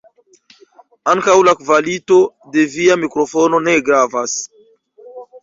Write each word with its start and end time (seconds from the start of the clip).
Ankaŭ 1.11 1.35
la 1.47 1.53
kvalito 1.59 2.17
de 2.57 2.65
via 2.77 2.97
mikrofono 3.03 3.61
ne 3.69 3.77
gravas. 3.91 4.37